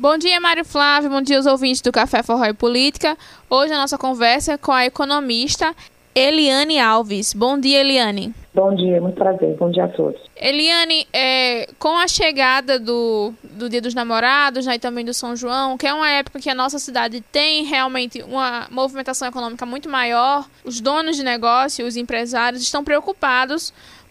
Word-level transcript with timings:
Bom 0.00 0.16
dia, 0.16 0.40
Mário 0.40 0.64
Flávio. 0.64 1.10
Bom 1.10 1.20
dia 1.20 1.36
aos 1.36 1.44
ouvintes 1.44 1.82
do 1.82 1.92
Café 1.92 2.22
Forró 2.22 2.46
e 2.46 2.54
Política. 2.54 3.18
Hoje 3.50 3.74
a 3.74 3.76
nossa 3.76 3.98
conversa 3.98 4.54
é 4.54 4.56
com 4.56 4.72
a 4.72 4.86
economista 4.86 5.76
Eliane 6.14 6.80
Alves. 6.80 7.34
Bom 7.34 7.60
dia, 7.60 7.80
Eliane. 7.80 8.32
Bom 8.54 8.74
dia, 8.74 8.98
muito 8.98 9.16
prazer. 9.16 9.54
Bom 9.58 9.70
dia 9.70 9.84
a 9.84 9.88
todos. 9.88 10.18
Eliane, 10.34 11.06
é, 11.12 11.68
com 11.78 11.98
a 11.98 12.08
chegada 12.08 12.78
do, 12.78 13.34
do 13.44 13.68
Dia 13.68 13.82
dos 13.82 13.92
Namorados 13.92 14.64
né, 14.64 14.76
e 14.76 14.78
também 14.78 15.04
do 15.04 15.12
São 15.12 15.36
João, 15.36 15.76
que 15.76 15.86
é 15.86 15.92
uma 15.92 16.08
época 16.08 16.40
que 16.40 16.48
a 16.48 16.54
nossa 16.54 16.78
cidade 16.78 17.20
tem 17.20 17.64
realmente 17.64 18.22
uma 18.22 18.68
movimentação 18.70 19.28
econômica 19.28 19.66
muito 19.66 19.86
maior, 19.86 20.48
os 20.64 20.80
donos 20.80 21.14
de 21.14 21.22
negócio, 21.22 21.86
os 21.86 21.94
empresários 21.94 22.62
estão 22.62 22.82
preocupados 22.82 23.70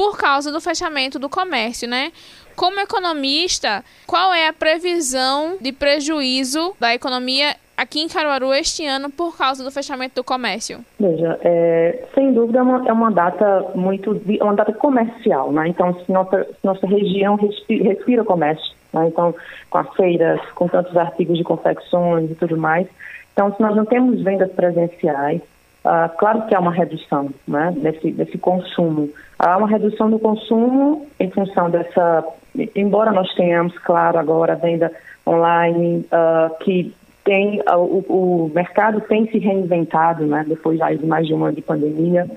por 0.00 0.16
causa 0.16 0.50
do 0.50 0.62
fechamento 0.62 1.18
do 1.18 1.28
comércio, 1.28 1.86
né? 1.86 2.10
Como 2.56 2.80
economista, 2.80 3.84
qual 4.06 4.32
é 4.32 4.48
a 4.48 4.52
previsão 4.52 5.58
de 5.60 5.72
prejuízo 5.72 6.74
da 6.80 6.94
economia 6.94 7.54
aqui 7.76 8.00
em 8.00 8.08
Caruaru 8.08 8.54
este 8.54 8.86
ano 8.86 9.10
por 9.10 9.36
causa 9.36 9.62
do 9.62 9.70
fechamento 9.70 10.14
do 10.14 10.24
comércio? 10.24 10.78
Veja, 10.98 11.38
é, 11.42 12.02
sem 12.14 12.32
dúvida 12.32 12.60
é 12.60 12.62
uma, 12.62 12.88
é 12.88 12.92
uma 12.94 13.10
data 13.10 13.66
muito 13.74 14.18
é 14.26 14.42
uma 14.42 14.54
data 14.54 14.72
comercial, 14.72 15.52
né? 15.52 15.68
Então, 15.68 15.92
se 15.92 16.10
nossa, 16.10 16.46
nossa 16.64 16.86
região 16.86 17.34
respira, 17.34 17.84
respira 17.84 18.24
comércio, 18.24 18.74
né? 18.94 19.06
então 19.06 19.34
com 19.68 19.78
as 19.78 19.96
feiras, 19.96 20.40
com 20.54 20.66
tantos 20.66 20.96
artigos 20.96 21.36
de 21.36 21.44
confecções 21.44 22.30
e 22.30 22.34
tudo 22.36 22.56
mais, 22.56 22.86
então 23.34 23.54
se 23.54 23.60
nós 23.60 23.76
não 23.76 23.84
temos 23.84 24.22
vendas 24.22 24.50
presenciais, 24.52 25.42
ah, 25.84 26.10
claro 26.18 26.42
que 26.46 26.54
há 26.54 26.60
uma 26.60 26.72
redução 26.72 27.30
né, 27.48 27.72
desse, 27.76 28.10
desse 28.10 28.36
consumo. 28.36 29.08
Há 29.38 29.56
uma 29.56 29.68
redução 29.68 30.10
do 30.10 30.18
consumo 30.18 31.06
em 31.18 31.30
função 31.30 31.70
dessa. 31.70 32.24
Embora 32.74 33.12
nós 33.12 33.32
tenhamos, 33.34 33.76
claro, 33.78 34.18
agora 34.18 34.52
a 34.52 34.56
venda 34.56 34.92
online, 35.26 36.06
uh, 36.12 36.54
que 36.62 36.94
tem. 37.24 37.60
Uh, 37.60 37.78
o, 37.78 38.44
o, 38.44 38.50
mercado 38.54 39.00
tem 39.02 39.26
se 39.30 39.38
reinventado, 39.38 40.26
né, 40.26 40.44
depois 40.46 40.78
já 40.78 40.92
de 40.92 41.06
mais 41.06 41.26
de 41.26 41.32
um 41.32 41.44
ano 41.44 41.56
de 41.56 41.62
pandemia. 41.62 42.28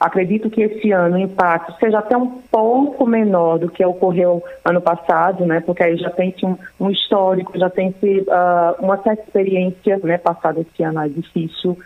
Acredito 0.00 0.48
que 0.48 0.62
esse 0.62 0.90
ano 0.92 1.16
o 1.16 1.20
impacto 1.20 1.78
seja 1.78 1.98
até 1.98 2.16
um 2.16 2.26
pouco 2.50 3.06
menor 3.06 3.58
do 3.58 3.70
que 3.70 3.84
ocorreu 3.84 4.42
ano 4.64 4.80
passado, 4.80 5.44
né? 5.44 5.60
Porque 5.60 5.82
aí 5.82 5.98
já 5.98 6.08
tem 6.08 6.34
um, 6.42 6.56
um 6.80 6.90
histórico, 6.90 7.56
já 7.58 7.68
tem 7.68 7.90
uh, 7.90 8.82
uma 8.82 8.96
certa 9.02 9.22
experiência, 9.24 10.00
né? 10.02 10.16
Passada 10.16 10.58
esse 10.58 10.82
ano 10.82 11.00
é 11.00 11.08
difícil 11.08 11.76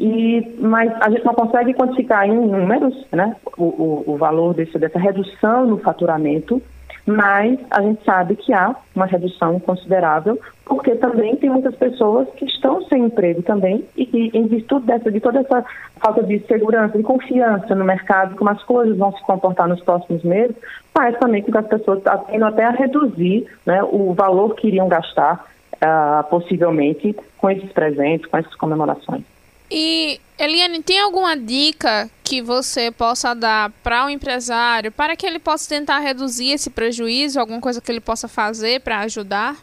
e, 0.00 0.56
mas 0.58 0.90
a 0.98 1.10
gente 1.10 1.26
não 1.26 1.34
consegue 1.34 1.74
quantificar 1.74 2.26
em 2.26 2.34
números 2.34 3.06
né, 3.12 3.36
o, 3.58 3.64
o, 3.64 4.04
o 4.06 4.16
valor 4.16 4.54
desse, 4.54 4.78
dessa 4.78 4.98
redução 4.98 5.66
no 5.66 5.76
faturamento, 5.76 6.60
mas 7.04 7.58
a 7.70 7.82
gente 7.82 8.02
sabe 8.02 8.34
que 8.34 8.50
há 8.54 8.74
uma 8.96 9.04
redução 9.04 9.60
considerável, 9.60 10.40
porque 10.64 10.94
também 10.94 11.36
tem 11.36 11.50
muitas 11.50 11.74
pessoas 11.74 12.26
que 12.30 12.46
estão 12.46 12.82
sem 12.86 13.04
emprego 13.04 13.42
também 13.42 13.84
e 13.94 14.06
que, 14.06 14.30
em 14.32 14.46
virtude 14.46 14.86
dessa, 14.86 15.10
de 15.10 15.20
toda 15.20 15.40
essa 15.40 15.62
falta 15.96 16.22
de 16.22 16.38
segurança, 16.46 16.96
de 16.96 17.04
confiança 17.04 17.74
no 17.74 17.84
mercado, 17.84 18.36
como 18.36 18.48
as 18.48 18.62
coisas 18.62 18.96
vão 18.96 19.12
se 19.12 19.22
comportar 19.24 19.68
nos 19.68 19.82
próximos 19.82 20.22
meses, 20.22 20.56
faz 20.94 21.14
também 21.18 21.42
com 21.42 21.52
que 21.52 21.58
as 21.58 21.66
pessoas 21.66 22.02
tendam 22.30 22.48
até 22.48 22.64
a 22.64 22.70
reduzir 22.70 23.46
né, 23.66 23.82
o 23.82 24.14
valor 24.14 24.54
que 24.54 24.68
iriam 24.68 24.88
gastar, 24.88 25.44
uh, 25.74 26.24
possivelmente, 26.30 27.14
com 27.36 27.50
esses 27.50 27.70
presentes, 27.70 28.24
com 28.26 28.38
essas 28.38 28.54
comemorações. 28.54 29.24
E, 29.70 30.20
Eliane, 30.38 30.82
tem 30.82 30.98
alguma 30.98 31.36
dica 31.36 32.10
que 32.24 32.42
você 32.42 32.90
possa 32.90 33.34
dar 33.34 33.70
para 33.82 34.04
o 34.04 34.06
um 34.06 34.10
empresário 34.10 34.90
para 34.90 35.14
que 35.14 35.24
ele 35.24 35.38
possa 35.38 35.68
tentar 35.68 36.00
reduzir 36.00 36.50
esse 36.50 36.70
prejuízo? 36.70 37.38
Alguma 37.38 37.60
coisa 37.60 37.80
que 37.80 37.90
ele 37.90 38.00
possa 38.00 38.26
fazer 38.26 38.80
para 38.80 39.00
ajudar? 39.00 39.56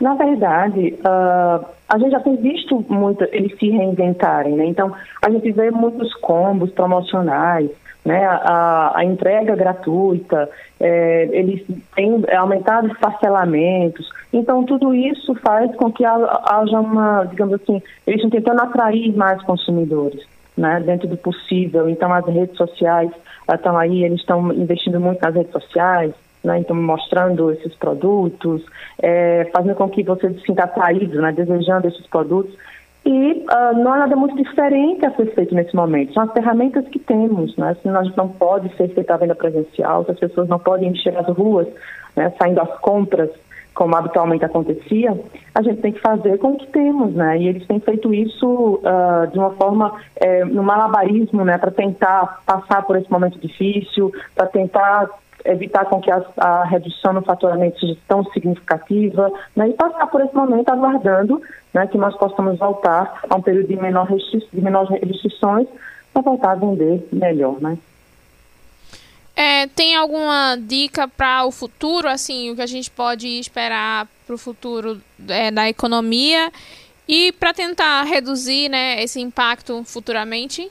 Na 0.00 0.14
verdade, 0.14 0.94
uh, 1.00 1.64
a 1.88 1.98
gente 1.98 2.12
já 2.12 2.20
tem 2.20 2.36
visto 2.36 2.84
muito 2.88 3.24
eles 3.32 3.58
se 3.58 3.68
reinventarem, 3.68 4.54
né? 4.54 4.66
Então, 4.66 4.92
a 5.24 5.30
gente 5.30 5.50
vê 5.50 5.70
muitos 5.70 6.14
combos 6.14 6.70
promocionais, 6.70 7.70
né, 8.04 8.24
a, 8.24 8.92
a 8.94 9.04
entrega 9.04 9.54
gratuita, 9.54 10.48
é, 10.80 11.28
eles 11.32 11.62
têm 11.94 12.24
aumentado 12.34 12.86
os 12.86 12.98
parcelamentos. 12.98 14.08
Então, 14.32 14.64
tudo 14.64 14.94
isso 14.94 15.34
faz 15.34 15.74
com 15.76 15.92
que 15.92 16.04
haja 16.04 16.80
uma, 16.80 17.24
digamos 17.24 17.54
assim, 17.54 17.82
eles 18.06 18.22
estão 18.22 18.30
tentando 18.30 18.62
atrair 18.62 19.14
mais 19.16 19.42
consumidores. 19.42 20.26
Né, 20.56 20.82
dentro 20.84 21.06
do 21.06 21.16
possível. 21.16 21.88
Então, 21.88 22.12
as 22.12 22.26
redes 22.26 22.56
sociais 22.56 23.12
estão 23.48 23.78
aí, 23.78 24.02
eles 24.02 24.18
estão 24.18 24.52
investindo 24.52 24.98
muito 24.98 25.22
nas 25.22 25.32
redes 25.32 25.52
sociais, 25.52 26.12
né, 26.42 26.58
então 26.58 26.76
mostrando 26.76 27.50
esses 27.50 27.74
produtos, 27.74 28.64
é, 29.00 29.50
fazendo 29.52 29.74
com 29.74 29.88
que 29.88 30.02
você 30.02 30.32
se 30.34 30.40
sinta 30.40 30.64
atraído, 30.64 31.20
né, 31.20 31.32
desejando 31.32 31.88
esses 31.88 32.06
produtos. 32.06 32.54
E 33.04 33.32
uh, 33.32 33.78
não 33.78 33.92
há 33.92 33.98
nada 33.98 34.16
muito 34.16 34.36
diferente 34.36 35.06
a 35.06 35.10
ser 35.12 35.32
feito 35.34 35.54
nesse 35.54 35.74
momento. 35.74 36.12
São 36.12 36.24
as 36.24 36.32
ferramentas 36.32 36.86
que 36.88 36.98
temos, 36.98 37.56
né? 37.56 37.74
Se 37.80 37.88
nós 37.88 38.14
não 38.16 38.28
pode 38.28 38.68
ser 38.76 38.88
feita 38.88 39.14
a 39.14 39.16
venda 39.16 39.34
presencial, 39.34 40.04
se 40.04 40.10
as 40.10 40.18
pessoas 40.18 40.46
não 40.48 40.58
podem 40.58 40.90
encher 40.90 41.16
as 41.16 41.26
ruas, 41.28 41.66
né, 42.14 42.30
saindo 42.38 42.60
às 42.60 42.78
compras, 42.80 43.30
como 43.78 43.94
habitualmente 43.94 44.44
acontecia, 44.44 45.16
a 45.54 45.62
gente 45.62 45.80
tem 45.80 45.92
que 45.92 46.00
fazer 46.00 46.36
com 46.38 46.48
o 46.48 46.56
que 46.56 46.66
temos, 46.66 47.14
né? 47.14 47.38
E 47.38 47.46
eles 47.46 47.64
têm 47.64 47.78
feito 47.78 48.12
isso 48.12 48.80
uh, 48.82 49.30
de 49.30 49.38
uma 49.38 49.52
forma, 49.52 49.94
é, 50.16 50.44
no 50.44 50.64
malabarismo, 50.64 51.44
né? 51.44 51.56
Para 51.58 51.70
tentar 51.70 52.40
passar 52.44 52.82
por 52.82 52.96
esse 52.96 53.08
momento 53.08 53.38
difícil, 53.38 54.12
para 54.34 54.48
tentar 54.48 55.08
evitar 55.44 55.84
com 55.84 56.00
que 56.00 56.10
a, 56.10 56.20
a, 56.38 56.64
redução 56.64 57.12
no 57.12 57.22
faturamento 57.22 57.78
seja 57.78 57.96
tão 58.08 58.24
significativa 58.32 59.30
né, 59.54 59.68
e 59.68 59.72
passar 59.74 60.08
por 60.08 60.20
esse 60.22 60.34
momento 60.34 60.68
aguardando 60.68 61.40
né, 61.72 61.86
que 61.86 61.96
nós 61.96 62.14
possamos 62.18 62.58
voltar 62.58 63.20
a 63.30 63.36
um 63.36 63.40
período 63.40 63.68
de 63.68 63.76
menor, 63.76 64.06
restri 64.06 64.44
de 64.52 64.60
menor 64.60 64.86
restrições 64.86 65.68
para 66.12 66.22
voltar 66.22 66.50
a 66.50 66.56
vender 66.56 67.08
melhor, 67.12 67.60
né? 67.60 67.78
É, 69.40 69.68
tem 69.68 69.94
alguma 69.94 70.56
dica 70.60 71.06
para 71.06 71.44
o 71.44 71.52
futuro, 71.52 72.08
assim, 72.08 72.50
o 72.50 72.56
que 72.56 72.60
a 72.60 72.66
gente 72.66 72.90
pode 72.90 73.28
esperar 73.38 74.08
para 74.26 74.34
o 74.34 74.38
futuro 74.38 75.00
é, 75.28 75.52
da 75.52 75.68
economia 75.68 76.50
e 77.06 77.30
para 77.30 77.54
tentar 77.54 78.02
reduzir 78.02 78.68
né, 78.68 79.00
esse 79.00 79.20
impacto 79.20 79.84
futuramente? 79.84 80.68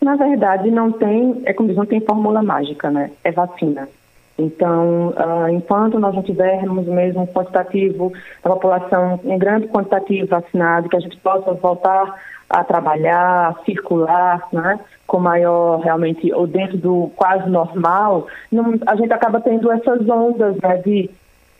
Na 0.00 0.16
verdade, 0.16 0.68
não 0.72 0.90
tem, 0.90 1.42
é 1.44 1.52
como 1.52 1.68
diz, 1.68 1.78
não 1.78 1.86
tem 1.86 2.00
fórmula 2.00 2.42
mágica, 2.42 2.90
né? 2.90 3.12
É 3.22 3.30
vacina. 3.30 3.88
Então, 4.36 5.10
uh, 5.10 5.48
enquanto 5.48 6.00
nós 6.00 6.12
não 6.16 6.24
tivermos 6.24 6.88
mesmo 6.88 7.22
um 7.22 7.26
quantitativo 7.28 8.12
da 8.42 8.50
população, 8.50 9.20
um 9.22 9.38
grande 9.38 9.68
quantitativo 9.68 10.26
vacinado, 10.26 10.88
que 10.88 10.96
a 10.96 11.00
gente 11.00 11.16
possa 11.18 11.52
voltar 11.52 12.20
a 12.52 12.62
trabalhar, 12.62 13.58
circular, 13.64 14.46
né, 14.52 14.78
com 15.06 15.18
maior, 15.18 15.80
realmente, 15.80 16.30
ou 16.32 16.46
dentro 16.46 16.76
do 16.76 17.10
quase 17.16 17.48
normal, 17.48 18.26
não, 18.50 18.74
a 18.86 18.94
gente 18.94 19.12
acaba 19.12 19.40
tendo 19.40 19.72
essas 19.72 20.06
ondas 20.06 20.56
né, 20.62 20.76
de 20.84 21.10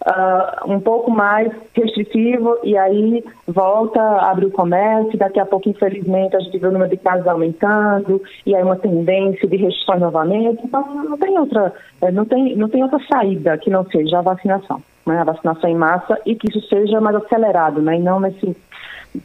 uh, 0.06 0.70
um 0.70 0.80
pouco 0.80 1.10
mais 1.10 1.50
restritivo 1.74 2.58
e 2.62 2.76
aí 2.76 3.24
volta, 3.46 4.00
abre 4.00 4.46
o 4.46 4.50
comércio, 4.50 5.18
daqui 5.18 5.40
a 5.40 5.46
pouco, 5.46 5.68
infelizmente, 5.68 6.36
a 6.36 6.40
gente 6.40 6.58
vê 6.58 6.66
o 6.66 6.72
número 6.72 6.90
de 6.90 6.98
casos 6.98 7.26
aumentando 7.26 8.20
e 8.44 8.54
aí 8.54 8.62
uma 8.62 8.76
tendência 8.76 9.48
de 9.48 9.56
restrições 9.56 10.00
novamente. 10.00 10.60
Então, 10.64 10.82
não 11.04 11.16
tem 11.16 11.38
outra, 11.38 11.72
eh, 12.02 12.10
não 12.10 12.24
tem, 12.24 12.54
não 12.56 12.68
tem 12.68 12.82
outra 12.82 12.98
saída 13.10 13.56
que 13.56 13.70
não 13.70 13.84
seja 13.86 14.18
a 14.18 14.22
vacinação, 14.22 14.82
né? 15.06 15.20
a 15.20 15.24
vacinação 15.24 15.70
em 15.70 15.76
massa 15.76 16.18
e 16.26 16.34
que 16.34 16.50
isso 16.50 16.60
seja 16.68 17.00
mais 17.00 17.16
acelerado, 17.16 17.80
né? 17.80 17.96
e 17.96 18.00
não 18.00 18.20
nesse, 18.20 18.54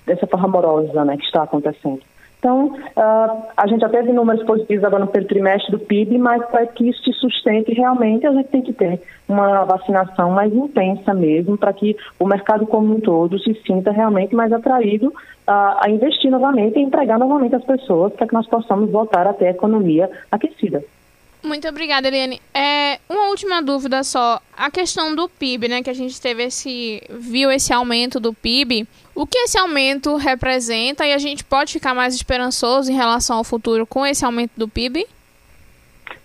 dessa 0.05 0.27
forma 0.27 0.47
amorosa 0.47 1.05
né, 1.05 1.17
que 1.17 1.25
está 1.25 1.43
acontecendo. 1.43 2.01
Então, 2.39 2.67
uh, 2.67 3.43
a 3.57 3.67
gente 3.67 3.81
já 3.81 3.89
teve 3.89 4.13
números 4.13 4.43
positivos 4.45 4.83
agora 4.83 5.03
no 5.03 5.11
primeiro 5.11 5.27
trimestre 5.27 5.71
do 5.71 5.79
PIB, 5.79 6.17
mas 6.19 6.45
para 6.45 6.67
que 6.67 6.87
isso 6.87 7.03
se 7.03 7.13
sustente 7.13 7.73
realmente, 7.73 8.27
a 8.27 8.31
gente 8.31 8.49
tem 8.49 8.61
que 8.61 8.73
ter 8.73 9.01
uma 9.27 9.63
vacinação 9.65 10.31
mais 10.31 10.53
intensa 10.53 11.13
mesmo, 11.13 11.57
para 11.57 11.73
que 11.73 11.97
o 12.19 12.27
mercado 12.27 12.67
como 12.67 12.95
um 12.95 12.99
todo 12.99 13.39
se 13.39 13.53
sinta 13.65 13.91
realmente 13.91 14.35
mais 14.35 14.53
atraído 14.53 15.07
uh, 15.07 15.13
a 15.81 15.89
investir 15.89 16.29
novamente 16.29 16.77
e 16.77 16.83
empregar 16.83 17.17
novamente 17.17 17.55
as 17.55 17.63
pessoas, 17.63 18.13
para 18.13 18.27
que 18.27 18.33
nós 18.33 18.47
possamos 18.47 18.91
voltar 18.91 19.25
a 19.25 19.33
ter 19.33 19.47
a 19.47 19.51
economia 19.51 20.09
aquecida. 20.31 20.83
Muito 21.43 21.67
obrigada, 21.67 22.07
Eliane. 22.07 22.41
É, 22.53 22.66
uma 23.09 23.29
última 23.29 23.61
dúvida 23.61 24.03
só. 24.03 24.39
A 24.55 24.69
questão 24.69 25.15
do 25.15 25.29
PIB, 25.29 25.67
né? 25.67 25.81
Que 25.81 25.89
a 25.89 25.93
gente 25.93 26.19
teve 26.19 26.43
esse. 26.43 27.01
viu 27.09 27.51
esse 27.51 27.71
aumento 27.71 28.19
do 28.19 28.33
PIB. 28.33 28.87
O 29.15 29.25
que 29.25 29.37
esse 29.39 29.57
aumento 29.57 30.15
representa 30.15 31.05
e 31.05 31.13
a 31.13 31.17
gente 31.17 31.43
pode 31.43 31.73
ficar 31.73 31.93
mais 31.93 32.13
esperançoso 32.13 32.91
em 32.91 32.95
relação 32.95 33.37
ao 33.37 33.43
futuro 33.43 33.85
com 33.85 34.05
esse 34.05 34.25
aumento 34.25 34.51
do 34.57 34.67
PIB? 34.67 35.07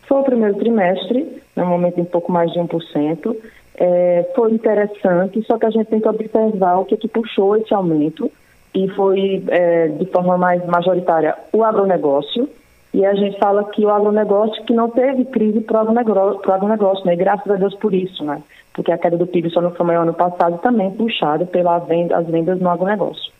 Foi 0.07 0.19
o 0.19 0.25
primeiro 0.25 0.57
trimestre, 0.57 1.43
no 1.57 1.67
momento 1.67 2.01
um 2.01 2.05
pouco 2.05 2.31
mais 2.31 2.53
de 2.53 2.59
1%. 2.59 3.37
É, 3.77 4.31
foi 4.35 4.53
interessante, 4.53 5.43
só 5.47 5.57
que 5.59 5.67
a 5.67 5.71
gente 5.71 5.87
tem 5.87 6.01
que 6.01 6.09
observar 6.09 6.77
o 6.77 6.85
que, 6.85 6.97
que 6.97 7.09
puxou 7.09 7.57
esse 7.57 7.73
aumento 7.73 8.31
e 8.75 8.89
foi 8.91 9.43
é, 9.49 9.89
de 9.89 10.07
forma 10.07 10.37
mais 10.37 10.65
majoritária 10.67 11.35
o 11.53 11.65
agronegócio, 11.65 12.49
e 12.95 13.05
a 13.07 13.15
gente 13.15 13.39
fala 13.39 13.65
que 13.65 13.85
o 13.85 13.91
agronegócio 13.91 14.65
que 14.65 14.75
não 14.75 14.91
teve 14.91 15.25
crise 15.27 15.61
para 15.61 15.85
o 15.85 16.53
agronegócio, 16.53 17.07
né? 17.07 17.15
E 17.15 17.17
graças 17.17 17.51
a 17.51 17.57
Deus 17.57 17.75
por 17.77 17.95
isso, 17.95 18.23
né? 18.25 18.43
porque 18.73 18.93
a 18.93 18.99
queda 18.99 19.17
do 19.17 19.27
PIB 19.27 19.51
só 19.51 19.61
não 19.61 19.73
foi 19.73 19.87
maior 19.87 20.07
no 20.07 20.15
passado, 20.15 20.59
também 20.59 20.91
puxada 20.91 21.45
pelas 21.45 21.87
venda, 21.87 22.21
vendas 22.23 22.61
no 22.61 22.71
agronegócio. 22.71 23.33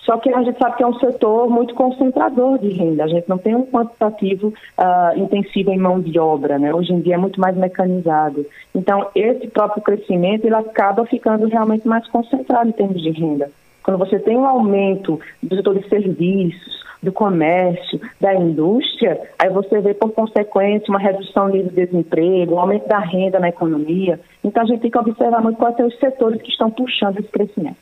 Só 0.00 0.18
que 0.18 0.28
a 0.28 0.42
gente 0.42 0.58
sabe 0.58 0.76
que 0.76 0.82
é 0.82 0.86
um 0.86 0.98
setor 0.98 1.48
muito 1.48 1.74
concentrador 1.74 2.58
de 2.58 2.68
renda. 2.68 3.04
A 3.04 3.08
gente 3.08 3.26
não 3.26 3.38
tem 3.38 3.54
um 3.54 3.64
quantitativo 3.64 4.48
uh, 4.48 5.18
intensivo 5.18 5.70
em 5.70 5.78
mão 5.78 5.98
de 5.98 6.18
obra, 6.18 6.58
né? 6.58 6.74
Hoje 6.74 6.92
em 6.92 7.00
dia 7.00 7.14
é 7.14 7.18
muito 7.18 7.40
mais 7.40 7.56
mecanizado. 7.56 8.44
Então, 8.74 9.08
esse 9.14 9.48
próprio 9.48 9.82
crescimento, 9.82 10.44
ele 10.44 10.54
acaba 10.54 11.06
ficando 11.06 11.46
realmente 11.46 11.88
mais 11.88 12.06
concentrado 12.08 12.68
em 12.68 12.72
termos 12.72 13.00
de 13.00 13.12
renda. 13.12 13.50
Quando 13.82 13.98
você 13.98 14.18
tem 14.18 14.36
um 14.36 14.44
aumento 14.44 15.18
do 15.42 15.56
setor 15.56 15.78
de 15.78 15.88
serviços, 15.88 16.84
do 17.04 17.12
comércio, 17.12 18.00
da 18.20 18.34
indústria, 18.34 19.20
aí 19.38 19.48
você 19.50 19.80
vê, 19.80 19.94
por 19.94 20.10
consequência, 20.12 20.88
uma 20.88 20.98
redução 20.98 21.50
do 21.50 21.62
desemprego, 21.70 22.54
um 22.54 22.60
aumento 22.60 22.88
da 22.88 22.98
renda 22.98 23.38
na 23.38 23.48
economia. 23.48 24.18
Então, 24.42 24.62
a 24.62 24.66
gente 24.66 24.80
tem 24.80 24.90
que 24.90 24.98
observar 24.98 25.42
muito 25.42 25.56
quais 25.56 25.76
são 25.76 25.86
os 25.86 25.98
setores 25.98 26.40
que 26.42 26.50
estão 26.50 26.70
puxando 26.70 27.18
esse 27.18 27.28
crescimento. 27.28 27.76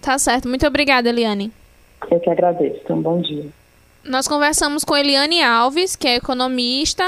Tá 0.00 0.18
certo. 0.18 0.48
Muito 0.48 0.66
obrigada, 0.66 1.08
Eliane. 1.08 1.50
Eu 2.10 2.20
que 2.20 2.30
agradeço. 2.30 2.80
Então, 2.84 3.00
bom 3.00 3.20
dia. 3.20 3.46
Nós 4.04 4.28
conversamos 4.28 4.84
com 4.84 4.94
Eliane 4.94 5.42
Alves, 5.42 5.96
que 5.96 6.06
é 6.06 6.16
economista, 6.16 7.04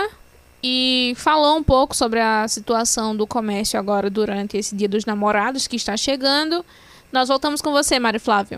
e 0.63 1.13
falou 1.17 1.57
um 1.57 1.63
pouco 1.63 1.95
sobre 1.95 2.21
a 2.21 2.49
situação 2.49 3.15
do 3.15 3.27
comércio 3.27 3.79
agora 3.79 4.09
durante 4.09 4.57
esse 4.57 4.75
Dia 4.75 4.89
dos 4.89 5.05
Namorados 5.05 5.67
que 5.67 5.77
está 5.77 5.97
chegando. 5.97 6.65
Nós 7.13 7.29
voltamos 7.29 7.61
com 7.61 7.71
você, 7.71 7.99
Mário 7.99 8.19
Flávio. 8.19 8.55